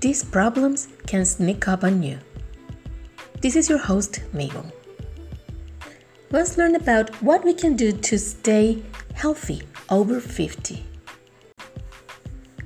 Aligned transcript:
These 0.00 0.22
problems 0.22 0.86
can 1.08 1.24
sneak 1.24 1.66
up 1.66 1.82
on 1.82 2.04
you. 2.04 2.18
This 3.40 3.56
is 3.56 3.68
your 3.68 3.78
host, 3.78 4.22
Mabel. 4.32 4.64
Let's 6.30 6.56
learn 6.56 6.76
about 6.76 7.10
what 7.20 7.44
we 7.44 7.52
can 7.52 7.74
do 7.74 7.90
to 7.90 8.18
stay 8.18 8.80
healthy 9.14 9.62
over 9.90 10.20
50. 10.20 10.84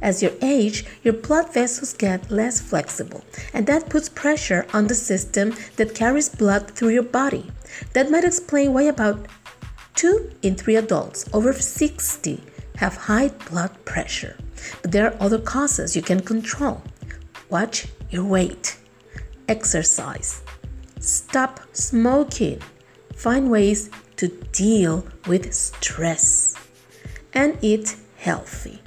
As 0.03 0.23
you 0.23 0.37
age, 0.43 0.85
your 1.05 1.15
blood 1.15 1.55
vessels 1.55 1.95
get 1.95 2.31
less 2.31 2.61
flexible, 2.61 3.25
and 3.55 3.67
that 3.67 3.89
puts 3.89 4.11
pressure 4.11 4.67
on 4.75 4.87
the 4.89 4.95
system 4.95 5.55
that 5.77 5.95
carries 5.95 6.29
blood 6.29 6.73
through 6.73 6.91
your 6.91 7.03
body. 7.03 7.51
That 7.95 8.11
might 8.11 8.25
explain 8.25 8.75
why 8.75 8.83
about 8.83 9.27
2 9.95 10.33
in 10.43 10.55
3 10.55 10.77
adults 10.77 11.25
over 11.33 11.55
60 11.55 12.43
have 12.77 12.97
high 12.97 13.29
blood 13.49 13.73
pressure. 13.87 14.37
But 14.83 14.93
there 14.93 15.07
are 15.07 15.17
other 15.19 15.39
causes 15.39 15.97
you 15.97 16.03
can 16.03 16.21
control. 16.21 16.83
Watch 17.53 17.87
your 18.09 18.25
weight, 18.25 18.79
exercise, 19.47 20.41
stop 21.01 21.61
smoking, 21.75 22.63
find 23.15 23.51
ways 23.51 23.91
to 24.17 24.29
deal 24.53 25.07
with 25.27 25.53
stress, 25.53 26.57
and 27.35 27.59
eat 27.61 27.97
healthy. 28.17 28.81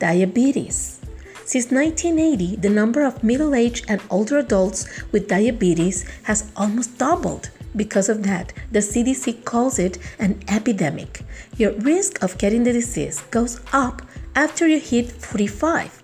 Diabetes. 0.00 0.98
Since 1.44 1.70
1980, 1.70 2.56
the 2.56 2.70
number 2.70 3.04
of 3.04 3.22
middle 3.22 3.54
aged 3.54 3.84
and 3.88 4.02
older 4.10 4.38
adults 4.38 4.84
with 5.12 5.28
diabetes 5.28 6.04
has 6.24 6.50
almost 6.56 6.98
doubled. 6.98 7.50
Because 7.76 8.08
of 8.08 8.24
that, 8.24 8.52
the 8.72 8.80
CDC 8.80 9.44
calls 9.44 9.78
it 9.78 9.98
an 10.18 10.42
epidemic. 10.48 11.22
Your 11.56 11.70
risk 11.74 12.20
of 12.24 12.36
getting 12.36 12.64
the 12.64 12.72
disease 12.72 13.20
goes 13.30 13.60
up 13.72 14.02
after 14.34 14.66
you 14.66 14.80
hit 14.80 15.12
45. 15.12 15.95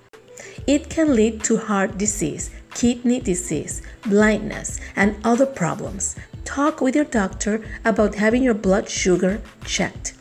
It 0.67 0.89
can 0.89 1.17
lead 1.17 1.43
to 1.45 1.57
heart 1.57 1.99
disease, 1.99 2.51
kidney 2.75 3.21
disease, 3.21 3.83
blindness, 4.07 4.81
and 4.95 5.17
other 5.25 5.47
problems. 5.47 6.17
Talk 6.45 6.81
with 6.81 6.95
your 6.95 7.05
doctor 7.05 7.65
about 7.85 8.15
having 8.17 8.43
your 8.43 8.55
blood 8.55 8.89
sugar 8.89 9.41
checked. 9.65 10.15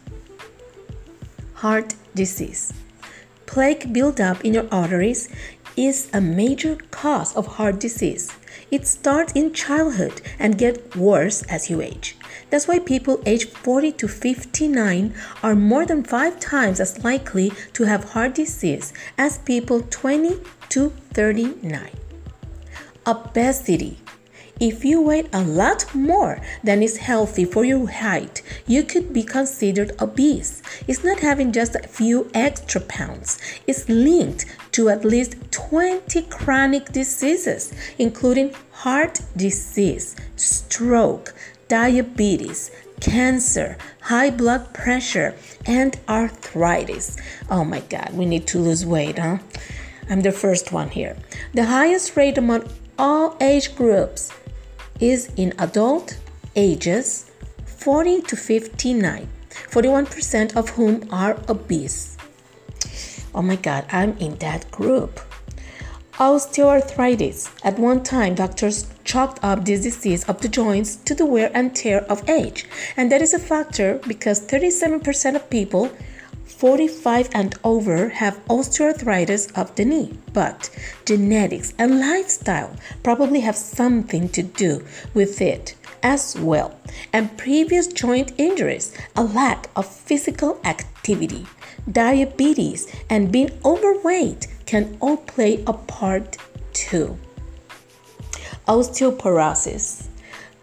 Heart 1.55 1.95
disease. 2.15 2.73
Plaque 3.45 3.91
buildup 3.93 4.43
in 4.43 4.53
your 4.53 4.67
arteries 4.71 5.29
is 5.77 6.09
a 6.13 6.21
major 6.21 6.77
cause 6.89 7.35
of 7.35 7.45
heart 7.57 7.79
disease. 7.79 8.31
It 8.71 8.87
starts 8.87 9.33
in 9.33 9.53
childhood 9.53 10.21
and 10.39 10.57
gets 10.57 10.95
worse 10.95 11.43
as 11.43 11.69
you 11.69 11.81
age. 11.81 12.17
That's 12.49 12.67
why 12.67 12.79
people 12.79 13.21
aged 13.25 13.49
40 13.49 13.91
to 13.93 14.07
59 14.07 15.13
are 15.43 15.55
more 15.55 15.85
than 15.85 16.03
5 16.03 16.39
times 16.39 16.79
as 16.79 17.03
likely 17.03 17.51
to 17.73 17.83
have 17.83 18.11
heart 18.11 18.35
disease 18.35 18.93
as 19.17 19.37
people 19.39 19.81
20 19.81 20.39
to 20.69 20.89
39. 21.13 21.89
Obesity 23.07 23.97
if 24.61 24.85
you 24.85 25.01
weigh 25.01 25.27
a 25.33 25.41
lot 25.41 25.95
more 25.95 26.39
than 26.63 26.83
is 26.83 26.97
healthy 26.97 27.45
for 27.45 27.65
your 27.65 27.89
height, 27.89 28.43
you 28.67 28.83
could 28.83 29.11
be 29.11 29.23
considered 29.23 29.99
obese. 29.99 30.61
It's 30.87 31.03
not 31.03 31.21
having 31.21 31.51
just 31.51 31.73
a 31.73 31.87
few 31.87 32.29
extra 32.35 32.79
pounds, 32.81 33.39
it's 33.65 33.89
linked 33.89 34.45
to 34.73 34.89
at 34.89 35.03
least 35.03 35.35
20 35.49 36.21
chronic 36.29 36.91
diseases, 36.91 37.73
including 37.97 38.53
heart 38.69 39.21
disease, 39.35 40.15
stroke, 40.35 41.33
diabetes, 41.71 42.69
cancer, 42.99 43.77
high 44.01 44.29
blood 44.29 44.73
pressure, 44.73 45.33
and 45.65 45.97
arthritis. 46.09 47.15
Oh 47.49 47.63
my 47.63 47.79
God, 47.79 48.09
we 48.13 48.25
need 48.25 48.45
to 48.47 48.59
lose 48.59 48.85
weight, 48.85 49.17
huh? 49.17 49.37
I'm 50.09 50.19
the 50.19 50.33
first 50.33 50.73
one 50.73 50.89
here. 50.89 51.15
The 51.53 51.67
highest 51.67 52.17
rate 52.17 52.37
among 52.37 52.67
all 52.99 53.37
age 53.39 53.73
groups 53.73 54.33
is 54.99 55.31
in 55.37 55.53
adult 55.57 56.17
ages 56.57 57.31
40 57.63 58.23
to 58.23 58.35
59, 58.35 59.29
41% 59.49 60.57
of 60.57 60.71
whom 60.71 61.07
are 61.09 61.39
obese. 61.47 62.17
Oh 63.33 63.41
my 63.41 63.55
god, 63.55 63.85
I'm 63.93 64.17
in 64.17 64.35
that 64.39 64.69
group. 64.71 65.21
Osteoarthritis. 66.15 67.49
At 67.63 67.79
one 67.79 68.03
time, 68.03 68.35
doctors 68.35 68.90
chalked 69.11 69.43
up 69.43 69.65
this 69.65 69.83
disease 69.83 70.23
of 70.29 70.39
the 70.39 70.47
joints 70.47 70.95
to 70.95 71.13
the 71.13 71.25
wear 71.25 71.51
and 71.53 71.75
tear 71.75 71.99
of 72.13 72.29
age. 72.29 72.65
And 72.95 73.11
that 73.11 73.21
is 73.21 73.33
a 73.33 73.39
factor 73.39 73.99
because 74.07 74.39
37% 74.39 75.35
of 75.35 75.49
people 75.49 75.89
45 76.45 77.29
and 77.33 77.55
over 77.65 78.09
have 78.09 78.39
osteoarthritis 78.47 79.51
of 79.59 79.75
the 79.75 79.83
knee, 79.83 80.17
but 80.31 80.69
genetics 81.05 81.73
and 81.77 81.99
lifestyle 81.99 82.73
probably 83.03 83.41
have 83.41 83.57
something 83.57 84.29
to 84.29 84.43
do 84.43 84.85
with 85.13 85.41
it 85.41 85.75
as 86.03 86.37
well. 86.39 86.79
And 87.11 87.37
previous 87.37 87.87
joint 87.87 88.31
injuries, 88.37 88.95
a 89.17 89.23
lack 89.23 89.69
of 89.75 89.87
physical 89.87 90.61
activity, 90.63 91.47
diabetes, 91.91 92.87
and 93.09 93.31
being 93.31 93.51
overweight 93.65 94.47
can 94.65 94.97
all 95.01 95.17
play 95.17 95.63
a 95.67 95.73
part 95.73 96.37
too. 96.71 97.17
Osteoporosis 98.67 100.07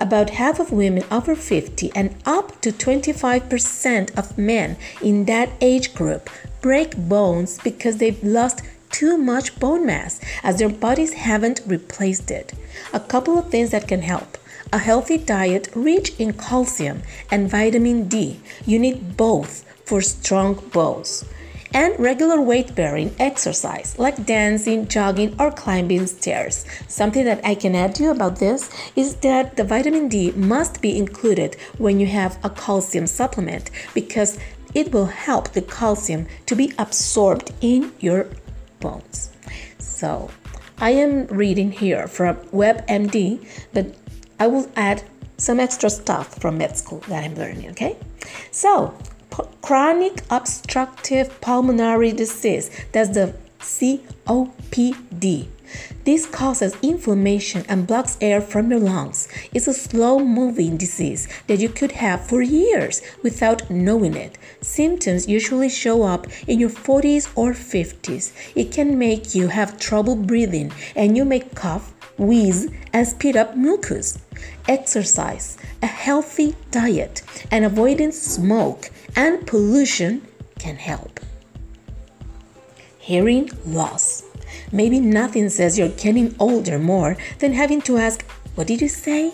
about 0.00 0.31
half 0.31 0.60
of 0.60 0.72
women 0.72 1.04
over 1.10 1.34
50 1.34 1.91
and 1.94 2.14
up 2.25 2.60
to 2.60 2.70
25% 2.70 4.16
of 4.16 4.38
men 4.38 4.76
in 5.03 5.25
that 5.25 5.50
age 5.60 5.94
group 5.94 6.31
break 6.60 6.97
bones 6.97 7.58
because 7.64 7.97
they've 7.98 8.22
lost 8.22 8.62
too 8.91 9.16
much 9.19 9.58
bone 9.58 9.84
mass 9.87 10.20
as 10.42 10.58
their 10.58 10.69
bodies 10.69 11.12
haven't 11.12 11.60
replaced 11.66 12.31
it. 12.31 12.53
A 12.92 13.00
couple 13.00 13.38
of 13.38 13.50
things 13.50 13.70
that 13.70 13.88
can 13.88 14.03
help. 14.03 14.38
A 14.72 14.78
healthy 14.78 15.19
diet 15.19 15.69
rich 15.75 16.12
in 16.19 16.32
calcium 16.32 17.03
and 17.31 17.50
vitamin 17.50 18.08
D. 18.08 18.41
You 18.66 18.78
need 18.78 19.16
both 19.16 19.64
for 19.84 20.00
strong 20.00 20.54
bones 20.72 21.25
and 21.72 21.98
regular 21.98 22.40
weight 22.40 22.74
bearing 22.74 23.14
exercise 23.18 23.98
like 23.98 24.24
dancing, 24.24 24.88
jogging, 24.88 25.34
or 25.38 25.50
climbing 25.50 26.06
stairs. 26.06 26.64
Something 26.86 27.24
that 27.24 27.44
I 27.44 27.54
can 27.54 27.74
add 27.74 27.94
to 27.96 28.04
you 28.04 28.10
about 28.10 28.38
this 28.38 28.70
is 28.96 29.16
that 29.16 29.56
the 29.56 29.64
vitamin 29.64 30.08
D 30.08 30.32
must 30.32 30.80
be 30.80 30.96
included 30.96 31.56
when 31.78 32.00
you 32.00 32.06
have 32.06 32.38
a 32.44 32.50
calcium 32.50 33.06
supplement 33.06 33.70
because 33.94 34.38
it 34.74 34.92
will 34.92 35.06
help 35.06 35.50
the 35.50 35.62
calcium 35.62 36.26
to 36.46 36.54
be 36.54 36.72
absorbed 36.78 37.52
in 37.60 37.92
your 38.00 38.28
bones. 38.80 39.30
So, 39.78 40.30
I 40.80 40.90
am 40.90 41.26
reading 41.26 41.72
here 41.72 42.06
from 42.06 42.36
WebMD, 42.52 43.44
but 43.72 43.94
I 44.38 44.46
will 44.46 44.70
add 44.76 45.02
some 45.38 45.58
extra 45.58 45.90
stuff 45.90 46.40
from 46.40 46.58
med 46.58 46.76
school 46.76 47.00
that 47.08 47.24
I'm 47.24 47.34
learning, 47.34 47.70
okay? 47.70 47.96
So, 48.50 48.94
chronic 49.62 50.22
obstructive 50.30 51.40
pulmonary 51.40 52.12
disease. 52.12 52.70
That's 52.92 53.10
the 53.10 53.34
COPD. 53.60 55.48
This 56.04 56.24
causes 56.24 56.75
inflammation 56.80 57.64
and 57.69 57.86
blocks 57.86 58.16
air 58.20 58.40
from 58.40 58.70
your 58.70 58.80
lungs. 58.80 59.28
It's 59.52 59.69
a 59.69 59.75
slow 59.75 60.19
moving 60.19 60.78
disease 60.78 61.28
that 61.46 61.58
you 61.58 61.69
could 61.69 61.92
have 61.92 62.26
for 62.26 62.40
years 62.40 63.02
without 63.22 63.69
knowing 63.69 64.14
it. 64.14 64.38
Symptoms 64.62 65.28
usually 65.28 65.69
show 65.69 66.04
up 66.04 66.26
in 66.46 66.58
your 66.58 66.70
40s 66.70 67.28
or 67.34 67.52
50s. 67.52 68.32
It 68.54 68.72
can 68.72 68.98
make 68.98 69.34
you 69.34 69.48
have 69.48 69.78
trouble 69.78 70.16
breathing 70.16 70.72
and 70.96 71.16
you 71.16 71.26
may 71.26 71.40
cough, 71.40 71.92
wheeze, 72.16 72.70
and 72.94 73.06
spit 73.06 73.36
up 73.36 73.54
mucus. 73.54 74.19
Exercise, 74.66 75.58
a 75.82 75.86
healthy 75.86 76.54
diet, 76.70 77.22
and 77.50 77.64
avoiding 77.64 78.12
smoke 78.12 78.90
and 79.19 79.44
pollution 79.49 80.23
can 80.61 80.76
help. 80.76 81.19
Hearing 83.00 83.50
loss. 83.67 84.23
Maybe 84.70 85.00
nothing 85.00 85.49
says 85.49 85.76
you're 85.76 85.88
getting 85.88 86.37
older 86.38 86.79
more 86.79 87.17
than 87.41 87.53
having 87.53 87.82
to 87.82 87.97
ask, 87.99 88.25
What 88.55 88.69
did 88.69 88.81
you 88.81 88.88
say? 88.88 89.32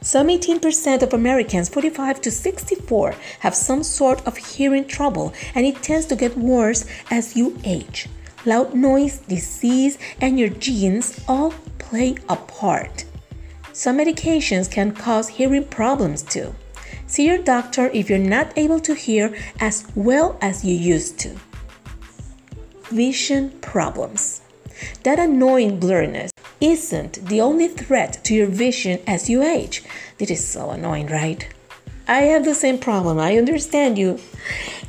Some 0.00 0.28
18% 0.28 1.02
of 1.02 1.12
Americans 1.12 1.68
45 1.68 2.20
to 2.20 2.30
64 2.30 3.16
have 3.40 3.56
some 3.56 3.82
sort 3.82 4.24
of 4.28 4.36
hearing 4.36 4.86
trouble, 4.86 5.34
and 5.56 5.66
it 5.66 5.82
tends 5.82 6.06
to 6.06 6.14
get 6.14 6.38
worse 6.38 6.84
as 7.10 7.34
you 7.34 7.58
age. 7.64 8.06
loud 8.44 8.74
noise, 8.74 9.18
disease, 9.26 9.98
and 10.20 10.38
your 10.38 10.50
genes 10.50 11.18
all 11.26 11.52
play 11.78 12.14
a 12.28 12.36
part. 12.36 13.04
Some 13.72 13.98
medications 13.98 14.70
can 14.70 14.92
cause 14.92 15.26
hearing 15.26 15.64
problems 15.64 16.22
too. 16.22 16.54
See 17.16 17.24
your 17.24 17.38
doctor 17.38 17.88
if 17.94 18.10
you're 18.10 18.18
not 18.18 18.52
able 18.58 18.78
to 18.80 18.94
hear 18.94 19.34
as 19.58 19.86
well 19.94 20.36
as 20.42 20.66
you 20.66 20.76
used 20.76 21.18
to. 21.20 21.34
Vision 22.90 23.52
problems. 23.62 24.42
That 25.02 25.18
annoying 25.18 25.80
blurriness 25.80 26.28
isn't 26.60 27.24
the 27.24 27.40
only 27.40 27.68
threat 27.68 28.22
to 28.24 28.34
your 28.34 28.48
vision 28.48 29.00
as 29.06 29.30
you 29.30 29.42
age. 29.42 29.82
This 30.18 30.30
is 30.30 30.46
so 30.46 30.68
annoying, 30.68 31.06
right? 31.06 31.48
I 32.06 32.20
have 32.32 32.44
the 32.44 32.54
same 32.54 32.76
problem. 32.76 33.18
I 33.18 33.38
understand 33.38 33.96
you. 33.96 34.20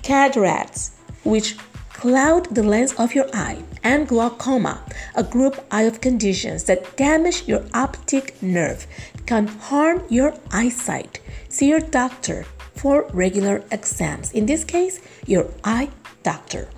Cataracts, 0.03 0.91
which 1.23 1.55
cloud 1.97 2.53
the 2.53 2.63
lens 2.63 2.93
of 2.93 3.15
your 3.15 3.27
eye, 3.33 3.63
and 3.83 4.07
glaucoma, 4.07 4.81
a 5.15 5.23
group 5.23 5.55
eye 5.71 5.83
of 5.83 5.99
conditions 5.99 6.63
that 6.65 6.95
damage 6.95 7.47
your 7.47 7.63
optic 7.73 8.41
nerve, 8.41 8.85
can 9.25 9.47
harm 9.47 10.03
your 10.07 10.33
eyesight. 10.51 11.19
See 11.49 11.69
your 11.69 11.79
doctor 11.79 12.45
for 12.75 13.07
regular 13.13 13.63
exams. 13.71 14.31
In 14.31 14.45
this 14.45 14.63
case, 14.63 15.01
your 15.25 15.47
eye 15.63 15.89
doctor. 16.23 16.69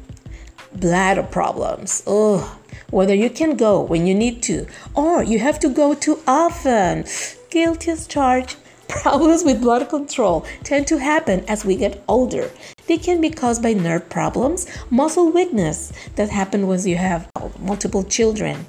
Bladder 0.73 1.23
problems. 1.23 2.01
Ugh. 2.07 2.47
Whether 2.89 3.13
you 3.13 3.29
can 3.29 3.57
go 3.57 3.81
when 3.81 4.07
you 4.07 4.15
need 4.15 4.41
to 4.43 4.67
or 4.95 5.21
you 5.21 5.39
have 5.39 5.59
to 5.59 5.69
go 5.69 5.93
too 5.93 6.19
often. 6.27 7.05
Guilty 7.49 7.91
as 7.91 8.07
charged. 8.07 8.55
Problems 8.89 9.43
with 9.43 9.61
blood 9.61 9.87
control 9.87 10.45
tend 10.63 10.87
to 10.87 10.97
happen 10.97 11.45
as 11.47 11.63
we 11.63 11.75
get 11.75 12.03
older. 12.07 12.49
They 12.87 12.97
can 12.97 13.21
be 13.21 13.29
caused 13.29 13.61
by 13.61 13.73
nerve 13.73 14.09
problems, 14.09 14.67
muscle 14.89 15.31
weakness 15.31 15.93
that 16.15 16.29
happen 16.29 16.67
when 16.67 16.85
you 16.85 16.97
have 16.97 17.29
multiple 17.59 18.03
children, 18.03 18.65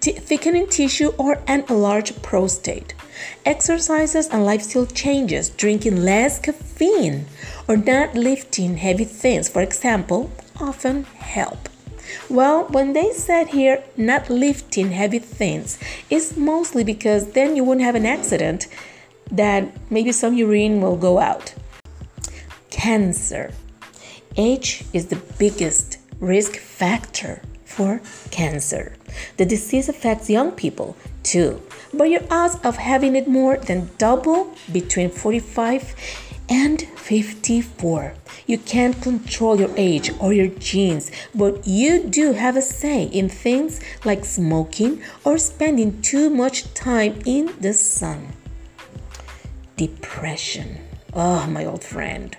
T- 0.00 0.12
thickening 0.12 0.68
tissue, 0.68 1.12
or 1.16 1.42
an 1.46 1.64
enlarged 1.68 2.22
prostate. 2.22 2.94
Exercises 3.46 4.28
and 4.28 4.44
lifestyle 4.44 4.86
changes, 4.86 5.48
drinking 5.48 6.02
less 6.04 6.38
caffeine, 6.38 7.24
or 7.66 7.78
not 7.78 8.14
lifting 8.14 8.76
heavy 8.76 9.04
things, 9.04 9.48
for 9.48 9.62
example, 9.62 10.30
often 10.60 11.04
help. 11.18 11.68
Well, 12.28 12.64
when 12.68 12.92
they 12.92 13.12
said 13.12 13.48
here 13.48 13.82
not 13.96 14.28
lifting 14.28 14.90
heavy 14.90 15.18
things, 15.18 15.78
it's 16.10 16.36
mostly 16.36 16.84
because 16.84 17.32
then 17.32 17.56
you 17.56 17.64
wouldn't 17.64 17.86
have 17.86 17.94
an 17.94 18.06
accident 18.06 18.66
that 19.30 19.68
maybe 19.90 20.12
some 20.12 20.34
urine 20.34 20.80
will 20.80 20.96
go 20.96 21.18
out. 21.18 21.54
Cancer. 22.70 23.52
Age 24.36 24.84
is 24.92 25.06
the 25.06 25.20
biggest 25.38 25.98
risk 26.20 26.56
factor 26.56 27.42
for 27.64 28.00
cancer. 28.30 28.94
The 29.36 29.46
disease 29.46 29.88
affects 29.88 30.30
young 30.30 30.52
people 30.52 30.96
too, 31.22 31.62
but 31.94 32.10
your 32.10 32.22
odds 32.30 32.56
of 32.64 32.76
having 32.76 33.16
it 33.16 33.28
more 33.28 33.56
than 33.56 33.90
double 33.98 34.54
between 34.72 35.10
45 35.10 35.94
and 36.48 36.82
54. 36.82 38.14
You 38.46 38.58
can't 38.58 39.00
control 39.00 39.60
your 39.60 39.70
age 39.76 40.10
or 40.18 40.32
your 40.32 40.48
genes, 40.48 41.10
but 41.34 41.66
you 41.66 42.04
do 42.04 42.32
have 42.32 42.56
a 42.56 42.62
say 42.62 43.04
in 43.04 43.28
things 43.28 43.80
like 44.04 44.24
smoking 44.24 45.02
or 45.24 45.38
spending 45.38 46.02
too 46.02 46.28
much 46.28 46.74
time 46.74 47.20
in 47.24 47.54
the 47.60 47.72
sun 47.72 48.32
depression. 49.80 50.76
Oh, 51.14 51.46
my 51.46 51.64
old 51.64 51.82
friend. 51.82 52.36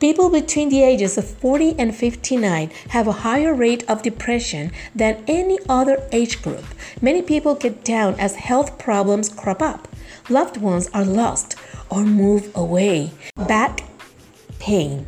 People 0.00 0.30
between 0.30 0.70
the 0.70 0.82
ages 0.82 1.18
of 1.18 1.28
40 1.28 1.74
and 1.78 1.94
59 1.94 2.70
have 2.88 3.06
a 3.06 3.20
higher 3.20 3.52
rate 3.52 3.84
of 3.86 4.00
depression 4.00 4.72
than 4.94 5.22
any 5.28 5.58
other 5.68 6.08
age 6.10 6.40
group. 6.40 6.64
Many 7.02 7.20
people 7.20 7.54
get 7.54 7.84
down 7.84 8.14
as 8.18 8.36
health 8.36 8.78
problems 8.78 9.28
crop 9.28 9.60
up. 9.60 9.88
Loved 10.30 10.56
ones 10.56 10.88
are 10.94 11.04
lost 11.04 11.54
or 11.90 12.02
move 12.02 12.50
away. 12.54 13.10
Back 13.36 13.80
pain. 14.58 15.04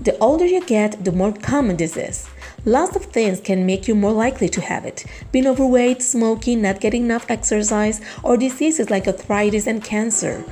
The 0.00 0.16
older 0.18 0.46
you 0.46 0.64
get, 0.64 1.04
the 1.04 1.10
more 1.10 1.32
common 1.32 1.76
this 1.76 1.96
is. 1.96 2.27
Lots 2.68 2.96
of 2.96 3.06
things 3.06 3.40
can 3.40 3.64
make 3.64 3.88
you 3.88 3.94
more 3.94 4.12
likely 4.12 4.50
to 4.50 4.60
have 4.60 4.84
it. 4.84 5.06
Being 5.32 5.46
overweight, 5.46 6.02
smoking, 6.02 6.60
not 6.60 6.82
getting 6.82 7.04
enough 7.04 7.24
exercise, 7.30 8.02
or 8.22 8.36
diseases 8.36 8.90
like 8.90 9.06
arthritis 9.06 9.66
and 9.66 9.82
cancer. 9.82 10.44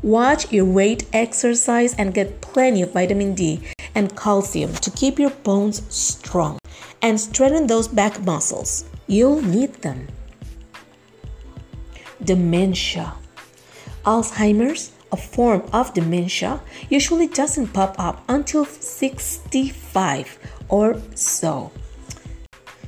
Watch 0.00 0.52
your 0.52 0.64
weight, 0.64 1.06
exercise, 1.12 1.92
and 1.94 2.14
get 2.14 2.40
plenty 2.40 2.82
of 2.82 2.92
vitamin 2.92 3.34
D 3.34 3.60
and 3.96 4.16
calcium 4.16 4.72
to 4.74 4.92
keep 4.92 5.18
your 5.18 5.30
bones 5.42 5.82
strong 5.92 6.60
and 7.02 7.20
strengthen 7.20 7.66
those 7.66 7.88
back 7.88 8.22
muscles. 8.24 8.84
You'll 9.08 9.42
need 9.42 9.74
them. 9.82 10.06
Dementia. 12.22 13.14
Alzheimer's, 14.04 14.92
a 15.10 15.16
form 15.16 15.68
of 15.72 15.94
dementia, 15.94 16.60
usually 16.88 17.26
doesn't 17.26 17.72
pop 17.72 17.96
up 17.98 18.22
until 18.28 18.64
65 18.64 20.38
or 20.70 21.00
so. 21.14 21.70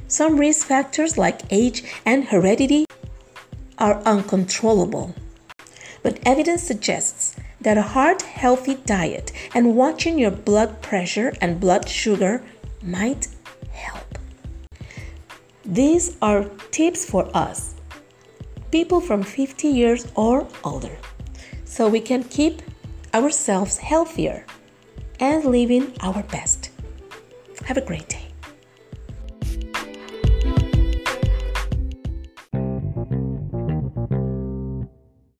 Some 0.09 0.39
risk 0.39 0.67
factors 0.67 1.19
like 1.19 1.43
age 1.51 1.85
and 2.07 2.25
heredity 2.25 2.87
are 3.79 4.01
uncontrollable 4.05 5.15
but 6.03 6.19
evidence 6.27 6.63
suggests 6.63 7.37
that 7.61 7.79
a 7.79 7.83
heart 7.83 8.23
healthy 8.23 8.75
diet 8.75 9.33
and 9.55 9.77
watching 9.77 10.19
your 10.19 10.31
blood 10.31 10.83
pressure 10.83 11.33
and 11.41 11.61
blood 11.61 11.89
sugar 11.89 12.43
might 12.83 13.29
help. 13.71 14.19
These 15.65 16.17
are 16.21 16.51
tips 16.73 17.05
for 17.09 17.31
us, 17.37 17.75
people 18.71 19.01
from 19.01 19.23
50 19.23 19.69
years 19.69 20.11
or 20.17 20.49
older, 20.65 20.99
so 21.65 21.89
we 21.89 22.01
can 22.01 22.25
keep 22.25 22.63
ourselves 23.15 23.79
healthier 23.79 24.45
and 25.21 25.45
living 25.45 25.93
our 26.01 26.25
best. 26.25 26.62
Have 27.65 27.77
a 27.77 27.81
great 27.81 28.09
day. 28.09 28.22